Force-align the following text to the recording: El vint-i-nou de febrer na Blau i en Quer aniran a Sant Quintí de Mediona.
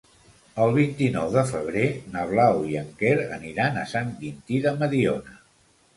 El 0.63 0.71
vint-i-nou 0.77 1.27
de 1.35 1.43
febrer 1.49 1.83
na 2.15 2.25
Blau 2.31 2.65
i 2.71 2.79
en 2.81 2.89
Quer 3.03 3.13
aniran 3.37 3.81
a 3.83 3.87
Sant 3.95 4.13
Quintí 4.23 4.63
de 4.65 4.75
Mediona. 4.83 5.41